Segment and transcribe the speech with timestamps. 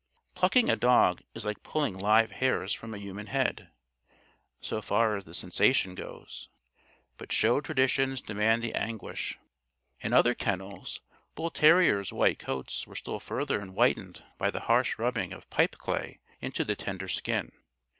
[0.33, 3.69] "Plucking" a dog is like pulling live hairs from a human head,
[4.59, 6.49] so far as the sensation goes.
[7.17, 9.37] But show traditions demand the anguish.
[9.99, 11.01] In other kennels,
[11.35, 16.65] bull terriers' white coats were still further whitened by the harsh rubbing of pipeclay into
[16.65, 17.51] the tender skin.